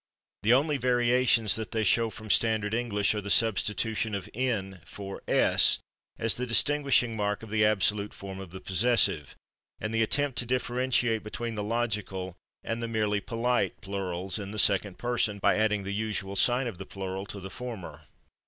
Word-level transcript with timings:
The 0.41 0.53
only 0.55 0.77
variations 0.77 1.55
that 1.57 1.73
they 1.73 1.83
show 1.83 2.09
from 2.09 2.31
standard 2.31 2.73
English 2.73 3.13
are 3.13 3.21
the 3.21 3.29
substitution 3.29 4.15
of 4.15 4.25
/n/ 4.33 4.81
for 4.83 5.21
/s/ 5.27 5.77
as 6.17 6.37
the 6.37 6.47
distinguishing 6.47 7.15
mark 7.15 7.43
of 7.43 7.51
the 7.51 7.63
absolute 7.63 8.11
form 8.11 8.39
of 8.39 8.49
the 8.49 8.61
possessive, 8.61 9.35
and 9.79 9.93
the 9.93 10.01
attempt 10.01 10.39
to 10.39 10.45
differentiate 10.47 11.23
between 11.23 11.53
the 11.53 11.61
logical 11.61 12.35
and 12.63 12.81
the 12.81 12.87
merely 12.87 13.21
polite 13.21 13.79
plurals 13.79 14.39
in 14.39 14.49
the 14.49 14.57
second 14.57 14.97
person 14.97 15.37
by 15.37 15.55
adding 15.55 15.83
the 15.83 15.93
usual 15.93 16.35
sign 16.35 16.65
of 16.65 16.79
the 16.79 16.85
plural 16.87 17.27
to 17.27 17.39
the 17.39 17.51
former. 17.51 18.01